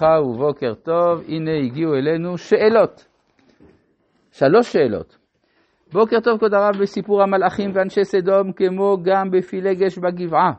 ברכה 0.00 0.20
ובוקר 0.22 0.74
טוב, 0.74 1.22
הנה 1.28 1.50
הגיעו 1.64 1.94
אלינו 1.94 2.38
שאלות. 2.38 3.06
שלוש 4.32 4.72
שאלות. 4.72 5.16
בוקר 5.92 6.20
טוב 6.20 6.38
כבוד 6.38 6.54
הרב 6.54 6.76
בסיפור 6.82 7.22
המלאכים 7.22 7.70
ואנשי 7.74 8.04
סדום 8.04 8.52
כמו 8.52 8.96
גם 9.02 9.30
בפילגש 9.30 9.98
בגבעה. 9.98 10.52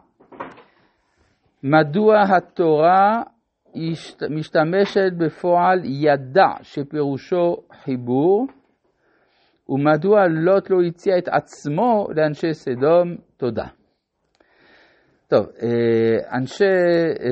מדוע 1.63 2.21
התורה 2.21 3.21
משתמשת 4.29 5.11
בפועל 5.17 5.79
ידע 5.85 6.49
שפירושו 6.61 7.55
חיבור 7.83 8.47
ומדוע 9.69 10.27
לוט 10.27 10.69
לא 10.69 10.77
הציע 10.87 11.17
את 11.17 11.27
עצמו 11.27 12.07
לאנשי 12.15 12.53
סדום? 12.53 13.15
תודה. 13.37 13.65
טוב, 15.29 15.45
אה, 15.61 16.37
אנשי, 16.37 16.63
אה, 16.63 17.29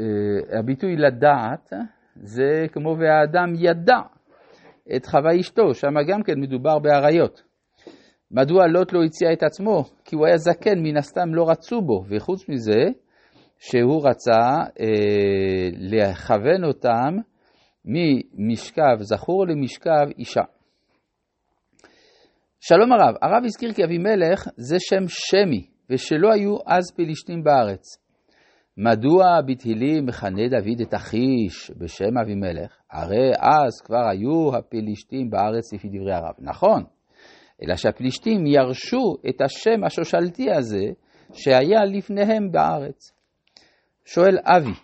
אה, 0.00 0.58
הביטוי 0.58 0.96
לדעת 0.96 1.72
זה 2.14 2.66
כמו 2.72 2.96
והאדם 2.98 3.54
ידע 3.58 3.98
את 4.96 5.06
חווה 5.06 5.40
אשתו, 5.40 5.74
שם 5.74 5.94
גם 6.08 6.22
כן 6.22 6.40
מדובר 6.40 6.78
באריות. 6.78 7.42
מדוע 8.30 8.66
לוט 8.66 8.92
לא 8.92 9.02
הציע 9.04 9.32
את 9.32 9.42
עצמו? 9.42 9.84
כי 10.04 10.16
הוא 10.16 10.26
היה 10.26 10.36
זקן, 10.36 10.78
מן 10.82 10.96
הסתם 10.96 11.34
לא 11.34 11.50
רצו 11.50 11.80
בו, 11.80 12.04
וחוץ 12.08 12.48
מזה, 12.48 12.84
שהוא 13.58 14.08
רצה 14.08 14.40
אה, 14.80 15.68
לכוון 15.72 16.64
אותם 16.64 17.14
ממשכב 17.84 18.96
זכור 19.00 19.46
למשכב 19.46 20.06
אישה. 20.18 20.42
שלום 22.60 22.92
הרב, 22.92 23.14
הרב 23.22 23.44
הזכיר 23.44 23.72
כי 23.72 23.84
אבימלך 23.84 24.48
זה 24.56 24.76
שם 24.78 25.04
שמי, 25.08 25.77
ושלא 25.90 26.28
היו 26.32 26.56
אז 26.66 26.92
פלישתים 26.96 27.44
בארץ. 27.44 27.82
מדוע 28.76 29.24
בתהילים 29.46 30.06
מכנה 30.06 30.48
דוד 30.48 30.80
את 30.82 30.94
אחיש 30.94 31.70
בשם 31.78 32.18
אבימלך? 32.22 32.76
הרי 32.90 33.30
אז 33.40 33.80
כבר 33.84 34.08
היו 34.10 34.56
הפלישתים 34.56 35.30
בארץ 35.30 35.72
לפי 35.72 35.88
דברי 35.88 36.12
הרב. 36.12 36.34
נכון, 36.38 36.84
אלא 37.62 37.76
שהפלישתים 37.76 38.46
ירשו 38.46 39.14
את 39.28 39.40
השם 39.40 39.84
השושלתי 39.84 40.50
הזה 40.50 40.86
שהיה 41.32 41.84
לפניהם 41.84 42.52
בארץ. 42.52 43.12
שואל 44.04 44.38
אבי, 44.44 44.74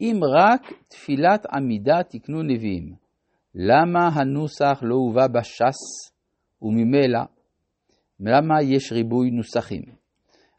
אם 0.00 0.20
רק 0.36 0.62
תפילת 0.88 1.46
עמידה 1.52 2.02
תקנו 2.02 2.42
נביאים, 2.42 2.94
למה 3.54 4.08
הנוסח 4.08 4.78
לא 4.82 4.94
הובא 4.94 5.26
בש"ס 5.26 6.12
וממילא, 6.62 7.20
למה 8.20 8.62
יש 8.62 8.92
ריבוי 8.92 9.30
נוסחים? 9.30 9.97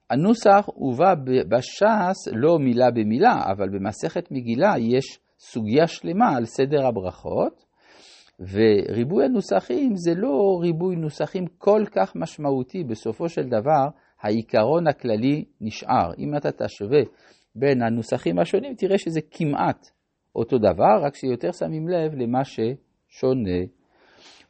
הנוסח 0.10 0.66
הובא 0.66 1.14
בש"ס 1.50 2.28
לא 2.32 2.60
מילה 2.60 2.92
במילה, 2.92 3.36
אבל 3.52 3.70
במסכת 3.70 4.32
מגילה 4.32 4.74
יש 4.78 5.20
סוגיה 5.40 5.88
שלמה 5.88 6.38
על 6.38 6.46
סדר 6.46 6.88
הברכות, 6.88 7.66
וריבוי 8.40 9.26
הנוסחים 9.26 9.96
זה 9.96 10.12
לא 10.16 10.60
ריבוי 10.62 10.96
נוסחים 10.96 11.46
כל 11.58 11.84
כך 11.92 12.16
משמעותי, 12.16 12.84
בסופו 12.84 13.30
של 13.30 13.44
דבר 13.44 13.88
העיקרון 14.22 14.88
הכללי 14.88 15.46
נשאר. 15.62 16.12
אם 16.20 16.38
אתה 16.38 16.52
תשווה 16.52 17.02
בין 17.56 17.82
הנוסחים 17.82 18.40
השונים, 18.40 18.76
תראה 18.76 18.98
שזה 18.98 19.20
כמעט 19.32 19.88
אותו 20.36 20.58
דבר, 20.58 21.06
רק 21.06 21.16
שיותר 21.16 21.52
שמים 21.52 21.88
לב 21.88 22.14
למה 22.16 22.44
ששונה. 22.44 23.60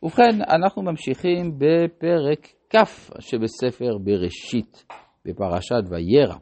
ובכן, 0.04 0.42
אנחנו 0.50 0.82
ממשיכים 0.82 1.52
בפרק 1.58 2.48
כ' 2.70 3.20
שבספר 3.20 3.98
בראשית. 3.98 4.86
בפרשת 5.30 5.84
וירא, 5.90 6.36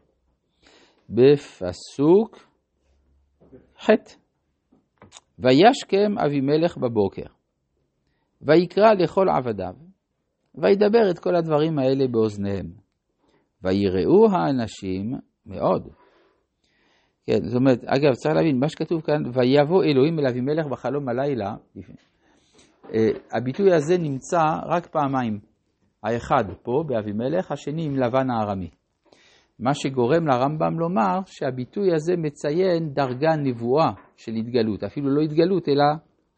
בפסוק 1.09 2.47
ח' 3.83 3.89
וישכם 5.39 6.17
אבימלך 6.25 6.77
בבוקר, 6.77 7.25
ויקרא 8.41 8.93
לכל 8.93 9.29
עבדיו, 9.29 9.73
וידבר 10.55 11.09
את 11.11 11.19
כל 11.19 11.35
הדברים 11.35 11.79
האלה 11.79 12.07
באוזניהם, 12.07 12.71
ויראו 13.63 14.27
האנשים 14.31 15.13
מאוד. 15.45 15.89
כן, 17.25 17.43
זאת 17.43 17.55
אומרת, 17.55 17.83
אגב, 17.83 18.13
צריך 18.13 18.35
להבין, 18.35 18.59
מה 18.59 18.69
שכתוב 18.69 19.01
כאן, 19.01 19.23
ויבוא 19.33 19.83
אלוהים 19.83 20.19
אל 20.19 20.27
אבימלך 20.27 20.65
בחלום 20.65 21.09
הלילה, 21.09 21.55
אה, 22.93 23.07
הביטוי 23.31 23.73
הזה 23.73 23.97
נמצא 23.97 24.43
רק 24.65 24.87
פעמיים. 24.87 25.39
האחד 26.07 26.43
פה 26.63 26.83
באבימלך, 26.87 27.51
השני 27.51 27.85
עם 27.85 27.95
לבן 27.95 28.29
הארמי. 28.29 28.69
מה 29.59 29.73
שגורם 29.73 30.27
לרמב"ם 30.27 30.79
לומר 30.79 31.19
שהביטוי 31.25 31.93
הזה 31.95 32.13
מציין 32.17 32.89
דרגה 32.93 33.35
נבואה 33.35 33.91
של 34.15 34.31
התגלות, 34.31 34.83
אפילו 34.83 35.09
לא 35.09 35.21
התגלות 35.21 35.69
אלא 35.69 35.83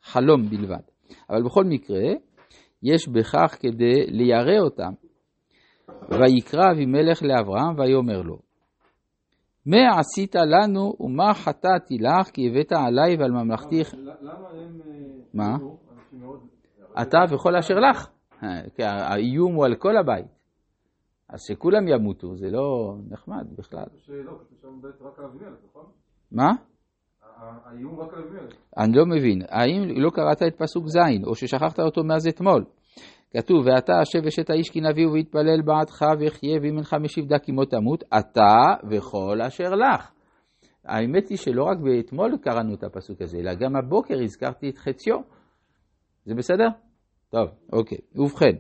חלום 0.03 0.49
בלבד. 0.49 0.81
אבל 1.29 1.43
בכל 1.43 1.63
מקרה, 1.63 2.01
יש 2.83 3.07
בכך 3.07 3.57
כדי 3.59 4.05
לירא 4.07 4.59
אותם. 4.59 4.91
ויקרא 6.11 6.71
אבימלך 6.71 7.23
לאברהם 7.23 7.79
ויאמר 7.79 8.21
לו, 8.21 8.39
מה 9.65 9.99
עשית 9.99 10.35
לנו 10.35 10.93
ומה 10.99 11.33
חטאתי 11.33 11.97
לך 11.97 12.29
כי 12.33 12.49
הבאת 12.49 12.71
עליי 12.71 13.17
ועל 13.19 13.31
ממלכתיך? 13.31 13.93
למה 13.93 14.49
הם... 14.49 14.81
אה, 14.87 14.97
מה? 15.33 15.57
אתה 17.01 17.17
וכל 17.29 17.55
אשר 17.55 17.73
לך. 17.73 18.09
כי 18.75 18.83
האיום 18.83 19.55
הוא 19.55 19.65
על 19.65 19.75
כל 19.75 19.97
הבית. 19.97 20.27
אז 21.29 21.39
שכולם 21.47 21.87
ימותו, 21.87 22.35
זה 22.35 22.49
לא 22.51 22.95
נחמד 23.09 23.47
בכלל. 23.57 23.85
נכון? 25.69 25.85
מה? 26.31 26.49
האיום 27.41 27.99
רק 27.99 28.13
על 28.13 28.23
אבימלך. 28.23 28.53
אני 28.77 28.95
לא 28.95 29.05
מבין, 29.05 29.41
האם 29.49 30.01
לא 30.01 30.09
קראת 30.09 30.43
את 30.47 30.55
פסוק 30.57 30.85
ז', 30.87 31.25
או 31.27 31.35
ששכחת 31.35 31.79
אותו 31.79 32.03
מאז 32.03 32.27
אתמול? 32.27 32.65
כתוב, 33.33 33.65
ואתה 33.65 33.99
השב 33.99 34.25
אשת 34.27 34.49
האיש 34.49 34.69
כי 34.69 34.81
נביא 34.81 35.07
ויתפלל 35.07 35.61
בעדך 35.65 36.01
ויחיה 36.19 36.59
ואם 36.61 36.75
אינך 36.75 36.93
משיב 36.93 37.25
דק 37.25 37.49
עמו 37.49 37.65
תמות, 37.65 38.03
אתה 38.19 38.87
וכל 38.91 39.41
אשר 39.41 39.69
לך. 39.69 40.11
האמת 40.85 41.29
היא 41.29 41.37
שלא 41.37 41.63
רק 41.63 41.77
באתמול 41.77 42.37
קראנו 42.41 42.73
את 42.73 42.83
הפסוק 42.83 43.21
הזה, 43.21 43.37
אלא 43.37 43.53
גם 43.53 43.75
הבוקר 43.75 44.21
הזכרתי 44.23 44.69
את 44.69 44.77
חציו. 44.77 45.17
זה 46.25 46.35
בסדר? 46.35 46.67
טוב, 47.29 47.49
אוקיי. 47.73 47.97
ובכן, 48.15 48.55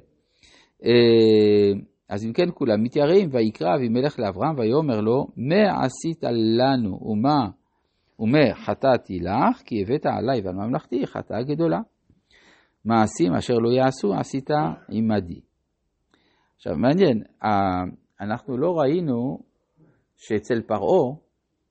אה, 0.85 1.79
אז 2.09 2.25
אם 2.25 2.33
כן 2.33 2.49
כולם 2.53 2.83
מתייראים, 2.83 3.29
ויקרא 3.31 3.75
אבימלך 3.75 4.19
לאברהם 4.19 4.59
ויאמר 4.59 5.01
לו, 5.01 5.27
מה 5.37 5.85
עשית 5.85 6.23
לנו 6.57 6.99
ומה 7.01 7.49
ומה 8.19 8.55
חטאתי 8.65 9.19
לך, 9.19 9.61
כי 9.65 9.81
הבאת 9.81 10.05
עלי 10.05 10.41
ועל 10.43 10.55
ממלכתי 10.55 11.07
חטאה 11.07 11.43
גדולה. 11.43 11.79
מעשים 12.85 13.33
אשר 13.33 13.53
לא 13.53 13.69
יעשו 13.69 14.13
עשית 14.13 14.49
עמדי. 14.89 15.41
עכשיו 16.55 16.75
מעניין, 16.77 17.23
אנחנו 18.21 18.57
לא 18.57 18.79
ראינו 18.79 19.39
שאצל 20.17 20.61
פרעה 20.61 21.15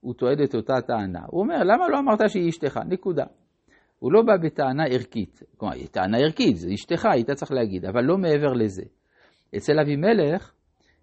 הוא 0.00 0.14
טועד 0.14 0.41
את 0.41 0.54
אותה 0.54 0.81
טענה. 0.87 1.20
הוא 1.26 1.41
אומר, 1.41 1.58
למה 1.64 1.88
לא 1.88 1.98
אמרת 1.98 2.31
שהיא 2.31 2.48
אשתך? 2.48 2.81
נקודה. 2.88 3.25
הוא 3.98 4.12
לא 4.12 4.22
בא 4.22 4.36
בטענה 4.36 4.84
ערכית. 4.86 5.42
כלומר, 5.56 5.75
טענה 5.91 6.19
ערכית, 6.19 6.56
זה 6.56 6.69
אשתך, 6.75 7.06
היית 7.12 7.31
צריך 7.31 7.53
להגיד, 7.53 7.84
אבל 7.84 8.04
לא 8.04 8.19
מעבר 8.19 8.53
לזה. 8.53 8.84
אצל 9.56 9.81
אבימלך 9.81 10.54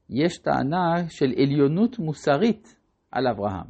יש 0.10 0.38
טענה 0.38 1.10
של 1.10 1.34
עליונות 1.38 2.00
מוסרית 2.00 2.80
על 3.12 3.28
אברהם. 3.28 3.68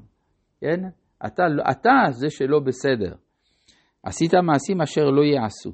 כן? 0.61 0.81
אתה, 1.25 1.43
אתה 1.71 1.91
זה 2.11 2.27
שלא 2.29 2.59
בסדר. 2.59 3.15
עשית 4.03 4.33
מעשים 4.33 4.81
אשר 4.81 5.05
לא 5.05 5.21
יעשו. 5.21 5.71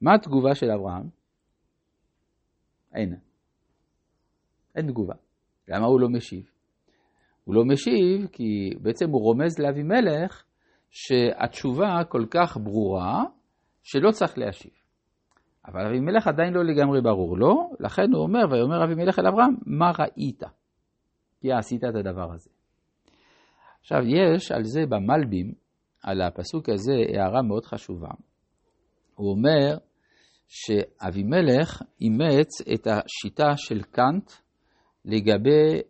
מה 0.00 0.14
התגובה 0.14 0.54
של 0.54 0.70
אברהם? 0.70 1.08
אין. 2.94 3.16
אין 4.76 4.86
תגובה. 4.86 5.14
למה 5.68 5.86
הוא 5.86 6.00
לא 6.00 6.08
משיב? 6.08 6.50
הוא 7.44 7.54
לא 7.54 7.64
משיב 7.64 8.26
כי 8.32 8.70
בעצם 8.82 9.10
הוא 9.10 9.22
רומז 9.22 9.58
לאבימלך 9.58 10.44
שהתשובה 10.90 12.04
כל 12.08 12.26
כך 12.30 12.56
ברורה, 12.56 13.24
שלא 13.82 14.10
צריך 14.10 14.38
להשיב. 14.38 14.72
אבל 15.66 15.86
אבימלך 15.86 16.26
עדיין 16.26 16.54
לא 16.54 16.64
לגמרי 16.64 17.00
ברור 17.00 17.38
לו, 17.38 17.48
לא? 17.48 17.70
לכן 17.80 18.12
הוא 18.12 18.22
אומר, 18.22 18.40
ויאמר 18.50 18.84
אבימלך 18.84 19.18
אל 19.18 19.26
אברהם, 19.26 19.54
מה 19.66 19.92
ראית? 19.98 20.42
כי 21.40 21.52
עשית 21.52 21.84
את 21.84 21.94
הדבר 21.94 22.32
הזה. 22.32 22.50
עכשיו, 23.80 23.98
יש 24.06 24.52
על 24.52 24.64
זה 24.64 24.80
במלבים, 24.88 25.52
על 26.02 26.22
הפסוק 26.22 26.68
הזה, 26.68 26.92
הערה 27.14 27.42
מאוד 27.42 27.64
חשובה. 27.64 28.10
הוא 29.14 29.30
אומר 29.30 29.78
שאבימלך 30.48 31.82
אימץ 32.00 32.60
את 32.74 32.86
השיטה 32.86 33.56
של 33.56 33.82
קאנט 33.82 34.30
לגבי 35.04 35.80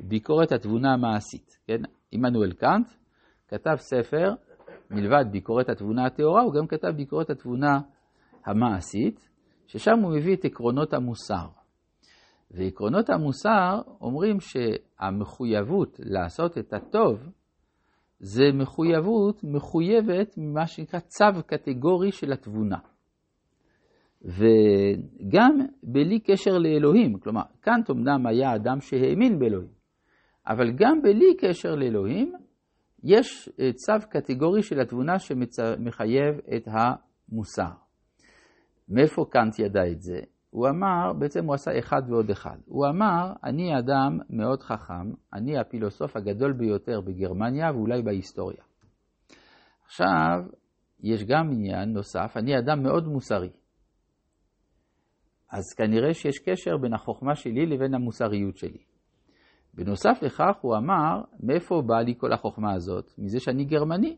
ביקורת 0.00 0.52
התבונה 0.52 0.92
המעשית. 0.92 1.46
כן? 1.66 1.82
עמנואל 2.12 2.52
קאנט 2.52 2.86
כתב 3.52 3.76
ספר, 3.76 4.34
מלבד 4.90 5.24
ביקורת 5.30 5.68
התבונה 5.68 6.06
הטהורה, 6.06 6.42
הוא 6.42 6.54
גם 6.54 6.66
כתב 6.66 6.88
ביקורת 6.88 7.30
התבונה 7.30 7.80
המעשית, 8.44 9.28
ששם 9.66 9.98
הוא 10.02 10.16
מביא 10.16 10.36
את 10.36 10.44
עקרונות 10.44 10.94
המוסר. 10.94 11.46
ועקרונות 12.50 13.10
המוסר 13.10 13.80
אומרים 14.00 14.36
שהמחויבות 14.40 16.00
לעשות 16.04 16.58
את 16.58 16.72
הטוב 16.72 17.28
זה 18.20 18.44
מחויבות 18.54 19.44
מחויבת 19.44 20.34
ממה 20.38 20.66
שנקרא 20.66 21.00
צו 21.00 21.42
קטגורי 21.46 22.12
של 22.12 22.32
התבונה. 22.32 22.78
וגם 24.22 25.58
בלי 25.82 26.20
קשר 26.20 26.58
לאלוהים, 26.58 27.18
כלומר, 27.18 27.42
קאנט 27.60 27.90
אמנם 27.90 28.26
היה 28.26 28.54
אדם 28.54 28.80
שהאמין 28.80 29.38
באלוהים, 29.38 29.72
אבל 30.46 30.72
גם 30.72 31.02
בלי 31.02 31.36
קשר 31.38 31.74
לאלוהים, 31.74 32.32
יש 33.04 33.48
אה, 33.60 33.72
צו 33.72 34.08
קטגורי 34.10 34.62
של 34.62 34.80
התבונה 34.80 35.18
שמחייב 35.18 36.38
את 36.56 36.68
המוסר. 36.68 37.70
מאיפה 38.88 39.24
קאנט 39.30 39.58
ידע 39.58 39.86
את 39.92 40.02
זה? 40.02 40.20
הוא 40.50 40.68
אמר, 40.68 41.12
בעצם 41.18 41.44
הוא 41.44 41.54
עשה 41.54 41.78
אחד 41.78 42.02
ועוד 42.08 42.30
אחד. 42.30 42.56
הוא 42.66 42.86
אמר, 42.88 43.32
אני 43.44 43.78
אדם 43.78 44.18
מאוד 44.30 44.62
חכם, 44.62 45.12
אני 45.32 45.58
הפילוסוף 45.58 46.16
הגדול 46.16 46.52
ביותר 46.52 47.00
בגרמניה 47.00 47.70
ואולי 47.72 48.02
בהיסטוריה. 48.02 48.62
עכשיו, 49.84 50.44
יש 51.00 51.24
גם 51.24 51.50
עניין 51.52 51.92
נוסף, 51.92 52.32
אני 52.36 52.58
אדם 52.58 52.82
מאוד 52.82 53.06
מוסרי. 53.06 53.50
אז 55.50 55.74
כנראה 55.76 56.14
שיש 56.14 56.38
קשר 56.38 56.76
בין 56.76 56.94
החוכמה 56.94 57.34
שלי 57.34 57.66
לבין 57.66 57.94
המוסריות 57.94 58.56
שלי. 58.56 58.91
בנוסף 59.74 60.18
לכך 60.22 60.56
הוא 60.60 60.76
אמר, 60.76 61.20
מאיפה 61.40 61.82
באה 61.86 62.02
לי 62.02 62.14
כל 62.18 62.32
החוכמה 62.32 62.72
הזאת? 62.72 63.12
מזה 63.18 63.40
שאני 63.40 63.64
גרמני. 63.64 64.16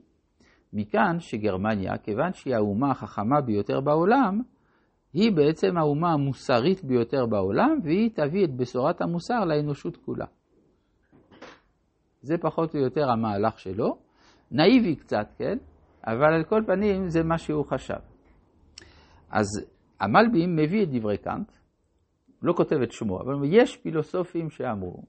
מכאן 0.73 1.17
שגרמניה, 1.21 1.99
כיוון 1.99 2.33
שהיא 2.33 2.55
האומה 2.55 2.91
החכמה 2.91 3.41
ביותר 3.41 3.81
בעולם, 3.81 4.41
היא 5.13 5.33
בעצם 5.33 5.77
האומה 5.77 6.13
המוסרית 6.13 6.85
ביותר 6.85 7.27
בעולם, 7.27 7.79
והיא 7.83 8.11
תביא 8.15 8.45
את 8.45 8.57
בשורת 8.57 9.01
המוסר 9.01 9.45
לאנושות 9.45 9.97
כולה. 9.97 10.27
זה 12.23 12.39
פחות 12.39 12.75
או 12.75 12.81
יותר 12.81 13.11
המהלך 13.11 13.59
שלו. 13.59 13.99
נאיבי 14.51 14.97
קצת, 14.97 15.27
כן? 15.39 15.59
אבל 16.07 16.35
על 16.35 16.45
כל 16.45 16.63
פנים 16.67 17.09
זה 17.09 17.23
מה 17.23 17.39
שהוא 17.39 17.65
חשב. 17.67 18.01
אז 19.31 19.47
המלבים 20.01 20.57
מביא 20.57 20.83
את 20.83 20.89
דברי 20.91 21.19
קאנט, 21.19 21.53
לא 22.43 22.53
כותב 22.53 22.77
את 22.83 22.93
שמו, 22.93 23.21
אבל 23.21 23.35
יש 23.45 23.77
פילוסופים 23.77 24.51
שאמרו, 24.51 25.03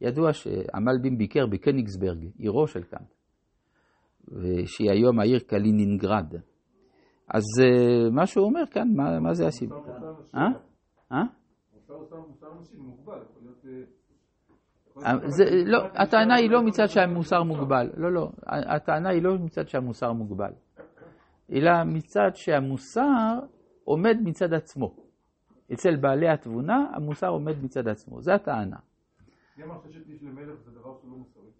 ידוע 0.00 0.32
שהמלבים 0.32 1.18
ביקר 1.18 1.46
בקניגסברג, 1.46 2.26
עירו 2.38 2.66
של 2.66 2.82
קאנט, 2.82 3.14
שהיא 4.66 4.90
היום 4.90 5.20
העיר 5.20 5.38
קלינינגרד. 5.38 6.34
אז 7.28 7.44
אה, 7.60 8.10
מה 8.10 8.26
שהוא 8.26 8.44
אומר 8.44 8.66
כאן, 8.70 8.88
מה, 8.94 9.20
מה 9.20 9.34
זה 9.34 9.46
הסיבה? 9.46 9.76
אה? 10.34 10.48
אה? 11.12 11.22
זה, 15.26 15.44
לא, 15.66 15.78
הטענה 15.94 16.34
היא 16.34 16.50
לא 16.50 16.62
מצד 16.62 16.86
שהמוסר 16.86 17.42
מוגבל, 17.42 17.90
לא, 17.96 18.12
לא, 18.12 18.30
הטענה 18.46 19.08
היא 19.08 19.22
לא 19.22 19.38
מצד 19.38 19.68
שהמוסר 19.68 20.12
מוגבל, 20.12 20.52
אלא 21.52 21.70
מצד 21.84 22.30
שהמוסר 22.34 23.38
עומד 23.84 24.16
מצד 24.24 24.54
עצמו. 24.54 24.94
אצל 25.72 25.96
בעלי 25.96 26.28
התבונה, 26.28 26.86
המוסר 26.94 27.28
עומד 27.28 27.62
מצד 27.62 27.88
עצמו, 27.88 28.20
זו 28.20 28.32
הטענה. 28.32 28.76
מוסרי? 31.16 31.50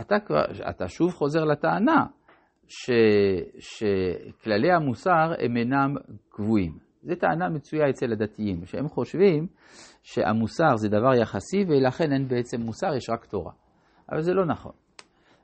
אתה, 0.00 0.16
אתה 0.70 0.88
שוב 0.88 1.12
חוזר 1.12 1.44
לטענה. 1.44 2.06
ש, 2.68 2.90
שכללי 3.58 4.72
המוסר 4.72 5.32
הם 5.38 5.56
אינם 5.56 5.94
קבועים. 6.28 6.78
זו 7.02 7.14
טענה 7.14 7.48
מצויה 7.48 7.90
אצל 7.90 8.12
הדתיים, 8.12 8.64
שהם 8.64 8.88
חושבים 8.88 9.46
שהמוסר 10.02 10.76
זה 10.76 10.88
דבר 10.88 11.14
יחסי 11.14 11.64
ולכן 11.68 12.12
אין 12.12 12.28
בעצם 12.28 12.60
מוסר, 12.60 12.94
יש 12.94 13.10
רק 13.10 13.24
תורה. 13.24 13.52
אבל 14.12 14.22
זה 14.22 14.34
לא 14.34 14.46
נכון. 14.46 14.72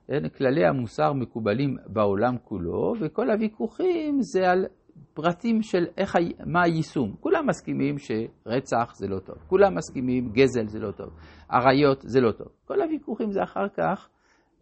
אין, 0.09 0.29
כללי 0.29 0.67
המוסר 0.67 1.13
מקובלים 1.13 1.77
בעולם 1.87 2.39
כולו, 2.39 2.93
וכל 3.01 3.31
הוויכוחים 3.31 4.19
זה 4.21 4.51
על 4.51 4.67
פרטים 5.15 5.63
של 5.63 5.87
איך, 5.97 6.17
מה 6.47 6.63
היישום. 6.63 7.15
כולם 7.21 7.47
מסכימים 7.49 7.97
שרצח 7.99 8.93
זה 8.95 9.09
לא 9.09 9.19
טוב, 9.19 9.37
כולם 9.47 9.75
מסכימים 9.75 10.29
גזל 10.33 10.67
זה 10.67 10.79
לא 10.79 10.93
טוב, 10.93 11.09
עריות 11.49 12.01
זה 12.01 12.21
לא 12.21 12.33
טוב. 12.33 12.49
כל 12.65 12.83
הוויכוחים 12.83 13.31
זה 13.31 13.43
אחר 13.43 13.69
כך 13.69 14.09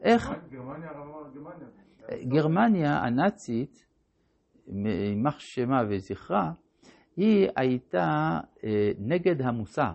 איך... 0.02 0.30
גרמניה, 0.50 0.88
גרמניה. 1.34 1.68
גרמניה 2.28 2.98
הנאצית, 2.98 3.86
יימח 4.68 5.38
שמה 5.38 5.82
וזכרה, 5.88 6.52
היא 7.16 7.48
הייתה 7.56 8.38
אה, 8.64 8.90
נגד 8.98 9.42
המוסר. 9.42 9.92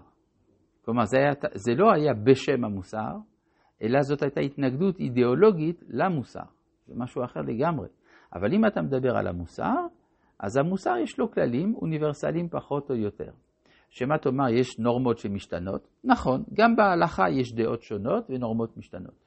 כלומר, 0.85 1.05
זה, 1.05 1.17
היה, 1.17 1.33
זה 1.53 1.75
לא 1.75 1.93
היה 1.93 2.13
בשם 2.13 2.65
המוסר, 2.65 3.17
אלא 3.81 4.01
זאת 4.01 4.21
הייתה 4.21 4.41
התנגדות 4.41 4.99
אידיאולוגית 4.99 5.83
למוסר. 5.87 6.43
זה 6.87 6.93
משהו 6.97 7.23
אחר 7.23 7.41
לגמרי. 7.41 7.87
אבל 8.33 8.53
אם 8.53 8.65
אתה 8.65 8.81
מדבר 8.81 9.17
על 9.17 9.27
המוסר, 9.27 9.87
אז 10.39 10.57
המוסר 10.57 10.97
יש 11.03 11.19
לו 11.19 11.31
כללים 11.31 11.75
אוניברסליים 11.75 12.49
פחות 12.49 12.89
או 12.89 12.95
יותר. 12.95 13.31
שמה 13.89 14.17
תאמר, 14.17 14.49
יש 14.49 14.79
נורמות 14.79 15.17
שמשתנות? 15.17 15.87
נכון, 16.03 16.43
גם 16.53 16.75
בהלכה 16.75 17.23
יש 17.29 17.53
דעות 17.53 17.83
שונות 17.83 18.25
ונורמות 18.29 18.77
משתנות. 18.77 19.25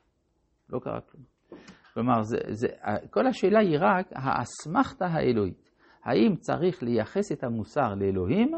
לא 0.71 0.79
קרה 0.79 1.01
כלום. 1.01 1.25
כלומר, 1.95 2.23
זה, 2.23 2.39
זה, 2.49 2.69
כל 3.11 3.27
השאלה 3.27 3.59
היא 3.59 3.77
רק 3.81 4.07
האסמכתה 4.13 5.07
האלוהית. 5.07 5.71
האם 6.05 6.37
צריך 6.37 6.83
לייחס 6.83 7.33
את 7.33 7.45
המוסר 7.45 7.95
לאלוהים 7.95 8.51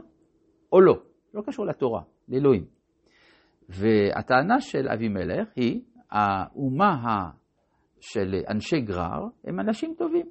או 0.73 0.81
לא? 0.81 0.95
לא 1.35 1.43
קשור 1.47 1.67
לתורה, 1.67 2.03
לאלוהים. 2.29 2.65
והטענה 3.69 4.61
של 4.61 4.89
אבימלך 4.89 5.49
היא, 5.57 5.81
האומה 6.11 7.31
של 8.01 8.35
אנשי 8.49 8.81
גרר 8.81 9.25
הם 9.45 9.61
אנשים 9.61 9.95
טובים. 9.99 10.27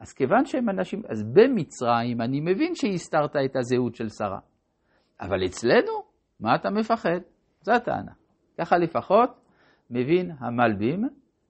אז 0.00 0.12
כיוון 0.12 0.44
שהם 0.44 0.68
אנשים, 0.68 1.02
אז 1.08 1.22
במצרים 1.22 2.20
אני 2.20 2.40
מבין 2.40 2.74
שהסתרת 2.74 3.36
את 3.36 3.56
הזהות 3.56 3.94
של 3.94 4.08
שרה. 4.08 4.38
אבל 5.20 5.44
אצלנו, 5.46 5.92
מה 6.40 6.54
אתה 6.54 6.70
מפחד? 6.70 7.20
זו 7.60 7.72
הטענה. 7.72 8.12
ככה 8.58 8.78
לפחות 8.78 9.30
מבין 9.90 10.30
המלבים 10.38 11.08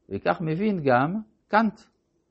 וכך 0.08 0.38
מבין 0.40 0.80
גם 0.84 1.20
קאנט. 1.48 1.80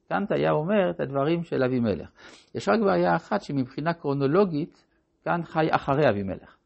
קאנט 0.10 0.32
היה 0.32 0.52
אומר 0.52 0.90
את 0.90 1.00
הדברים 1.00 1.44
של 1.44 1.64
אבימלך. 1.64 2.10
יש 2.56 2.70
רק 2.70 2.80
בעיה 2.80 3.16
אחת 3.16 3.42
שמבחינה 3.42 3.94
קרונולוגית, 3.94 4.86
קאנט 5.24 5.46
חי 5.46 5.68
אחרי 5.72 6.10
אבימלך. 6.10 6.58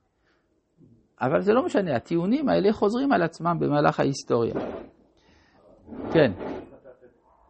אבל 1.22 1.42
זה 1.42 1.54
לא 1.54 1.66
משנה, 1.66 1.96
הטיעונים 1.96 2.50
האלה 2.50 2.74
חוזרים 2.74 3.12
על 3.12 3.22
עצמם 3.24 3.58
במהלך 3.60 4.00
ההיסטוריה. 4.00 4.54
כן. 6.14 6.32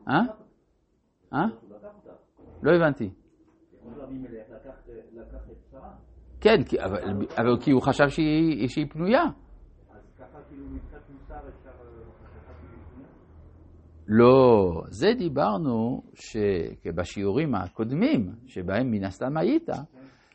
אה? 0.08 0.22
אה? 1.34 1.71
לא 2.64 2.72
הבנתי. 2.76 3.10
כן, 6.42 6.62
אבל, 7.38 7.58
כי 7.62 7.72
הוא 7.72 7.82
חשב 7.82 8.10
שהיא, 8.10 8.86
פנויה. 8.90 9.24
לא, 14.08 14.82
זה 14.90 15.08
דיברנו 15.18 16.02
שבשיעורים 16.14 17.56
הקודמים, 17.56 18.32
שבהם 18.48 18.92
מן 18.92 19.04
הסתם 19.04 19.38
היית, 19.38 19.70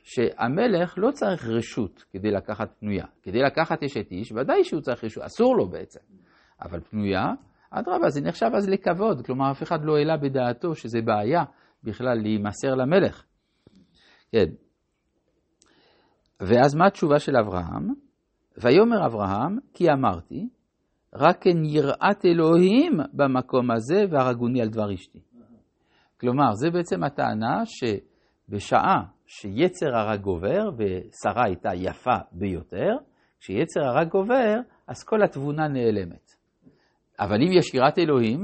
שהמלך 0.03 0.95
לא 0.99 1.11
צריך 1.11 1.47
רשות 1.47 2.05
כדי 2.11 2.31
לקחת 2.31 2.73
פנויה. 2.81 3.07
כדי 3.23 3.43
לקחת 3.43 3.83
אשת 3.83 4.11
איש, 4.11 4.33
ודאי 4.33 4.65
שהוא 4.65 4.81
צריך 4.81 5.05
רשות, 5.05 5.25
אסור 5.25 5.57
לו 5.57 5.69
בעצם. 5.69 6.01
אבל 6.63 6.81
פנויה, 6.81 7.25
אדרבה, 7.71 8.09
זה 8.09 8.21
נחשב 8.21 8.51
אז 8.55 8.69
לכבוד. 8.69 9.27
כלומר, 9.27 9.51
אף 9.51 9.63
אחד 9.63 9.85
לא 9.85 9.97
העלה 9.97 10.17
בדעתו 10.17 10.75
שזה 10.75 11.03
בעיה 11.03 11.45
בכלל 11.87 12.15
להימסר 12.23 12.75
למלך. 12.75 13.25
כן. 14.33 14.47
ואז 16.41 16.75
מה 16.75 16.87
התשובה 16.87 17.19
של 17.19 17.37
אברהם? 17.37 17.95
ויאמר 18.59 19.07
אברהם, 19.07 19.59
כי 19.75 19.91
אמרתי, 19.91 20.49
רק 21.15 21.43
כן 21.43 21.65
יראת 21.65 22.25
אלוהים 22.25 22.93
במקום 23.13 23.71
הזה 23.71 24.05
והרגוני 24.11 24.63
על 24.63 24.69
דבר 24.69 24.95
אשתי. 24.95 25.21
כלומר, 26.21 26.55
זה 26.55 26.71
בעצם 26.71 27.05
הטענה 27.05 27.63
שבשעה 27.67 29.03
שיצר 29.27 29.97
הרע 29.97 30.17
גובר, 30.17 30.71
ושרה 30.79 31.45
הייתה 31.45 31.71
יפה 31.75 32.17
ביותר, 32.33 32.91
כשיצר 33.41 33.81
הרע 33.81 34.05
גובר, 34.05 34.55
אז 34.87 35.05
כל 35.05 35.23
התבונה 35.23 35.69
נעלמת. 35.69 36.35
אבל 37.21 37.37
אם 37.43 37.53
יש 37.59 37.75
יראת 37.75 37.99
אלוהים, 37.99 38.43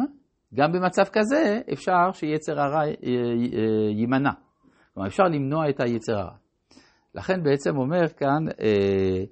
גם 0.54 0.72
במצב 0.72 1.02
כזה 1.12 1.60
אפשר 1.72 2.12
שיצר 2.12 2.60
הרע 2.60 2.82
יימנע. 3.90 4.30
כלומר, 4.94 5.08
אפשר 5.08 5.22
למנוע 5.22 5.70
את 5.70 5.80
היצר 5.80 6.18
הרע. 6.18 6.34
לכן 7.14 7.42
בעצם 7.42 7.76
אומר 7.76 8.08
כאן, 8.08 8.48
אה, 8.60 9.24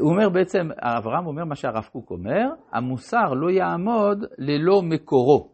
הוא 0.00 0.10
אומר 0.10 0.28
בעצם, 0.28 0.68
אברהם 0.80 1.26
אומר 1.26 1.44
מה 1.44 1.54
שהרב 1.54 1.88
קוק 1.92 2.10
אומר, 2.10 2.44
המוסר 2.72 3.34
לא 3.36 3.50
יעמוד 3.50 4.24
ללא 4.38 4.82
מקורו. 4.82 5.48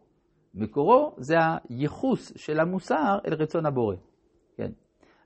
מקורו 0.53 1.15
זה 1.17 1.35
הייחוס 1.69 2.33
של 2.37 2.59
המוסר 2.59 3.17
אל 3.27 3.33
רצון 3.33 3.65
הבורא, 3.65 3.95
כן? 4.57 4.71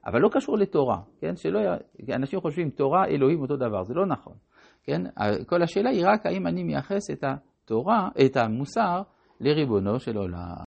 אבל 0.06 0.20
לא 0.20 0.30
קשור 0.32 0.58
לתורה, 0.58 0.98
כן? 1.22 1.36
שלא, 1.36 1.60
אנשים 2.16 2.42
חושבים 2.42 2.70
תורה, 2.70 3.06
אלוהים 3.06 3.42
אותו 3.42 3.56
דבר, 3.56 3.84
זה 3.84 3.94
לא 3.94 4.06
נכון, 4.06 4.34
כן? 4.84 5.02
כל 5.46 5.62
השאלה 5.62 5.90
היא 5.90 6.06
רק 6.06 6.26
האם 6.26 6.48
אני 6.48 6.64
מייחס 6.64 7.12
את 7.12 7.24
התורה, 7.24 8.10
את 8.26 8.38
המוסר, 8.38 9.02
les 9.40 9.54
ribonos 9.54 10.08
et 10.08 10.14
l'ola. 10.14 10.66